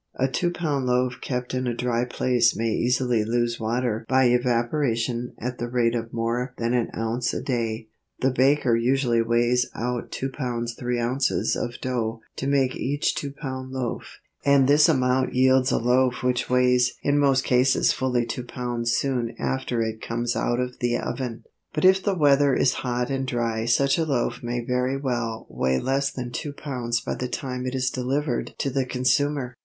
A 0.15 0.27
two 0.27 0.49
pound 0.49 0.87
loaf 0.87 1.17
kept 1.21 1.53
in 1.53 1.67
a 1.67 1.75
dry 1.75 2.05
place 2.05 2.55
may 2.55 2.71
easily 2.71 3.23
lose 3.23 3.59
water 3.59 4.03
by 4.09 4.23
evaporation 4.29 5.35
at 5.37 5.59
the 5.59 5.67
rate 5.69 5.93
of 5.93 6.11
more 6.11 6.55
than 6.57 6.73
an 6.73 6.89
ounce 6.97 7.35
a 7.35 7.41
day. 7.43 7.87
The 8.19 8.31
baker 8.31 8.75
usually 8.75 9.21
weighs 9.21 9.67
out 9.75 10.09
2 10.11 10.29
lbs. 10.31 10.75
3 10.75 10.97
ozs. 10.97 11.55
of 11.55 11.79
dough 11.81 12.21
to 12.37 12.47
make 12.47 12.75
each 12.75 13.13
two 13.13 13.31
pound 13.31 13.73
loaf, 13.73 14.17
and 14.43 14.67
this 14.67 14.89
amount 14.89 15.35
yields 15.35 15.71
a 15.71 15.77
loaf 15.77 16.23
which 16.23 16.49
weighs 16.49 16.95
in 17.03 17.19
most 17.19 17.43
cases 17.43 17.93
fully 17.93 18.25
two 18.25 18.43
pounds 18.43 18.93
soon 18.93 19.35
after 19.37 19.83
it 19.83 20.01
comes 20.01 20.35
out 20.35 20.59
of 20.59 20.79
the 20.79 20.97
oven. 20.97 21.43
But 21.75 21.85
if 21.85 22.01
the 22.01 22.17
weather 22.17 22.55
is 22.55 22.73
hot 22.81 23.11
and 23.11 23.27
dry 23.27 23.65
such 23.65 23.99
a 23.99 24.05
loaf 24.05 24.41
may 24.41 24.65
very 24.65 24.97
well 24.97 25.45
weigh 25.47 25.79
less 25.79 26.09
than 26.11 26.31
two 26.31 26.53
pounds 26.53 26.99
by 27.01 27.13
the 27.13 27.27
time 27.29 27.67
it 27.67 27.75
is 27.75 27.91
delivered 27.91 28.55
to 28.57 28.71
the 28.71 28.87
consumer. 28.87 29.53